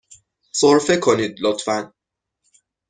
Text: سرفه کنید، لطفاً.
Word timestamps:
سرفه 0.51 0.97
کنید، 0.97 1.35
لطفاً. 1.41 1.91